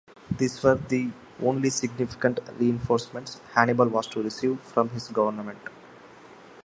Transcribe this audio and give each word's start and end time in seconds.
These 0.35 0.63
were 0.63 0.73
the 0.73 1.11
only 1.43 1.69
significant 1.69 2.39
reinforcements 2.57 3.39
Hannibal 3.53 3.87
was 3.87 4.07
to 4.07 4.23
receive 4.23 4.59
from 4.61 4.89
his 4.89 5.09
government. 5.09 5.59